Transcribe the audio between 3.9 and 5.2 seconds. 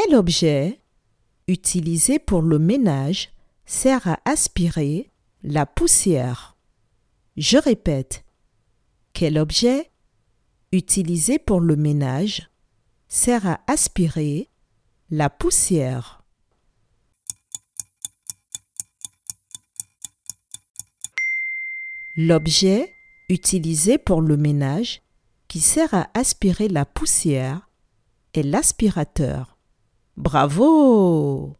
à aspirer